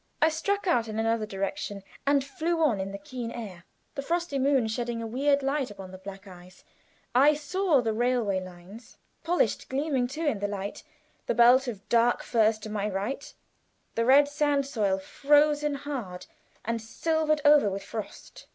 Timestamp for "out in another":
0.65-1.27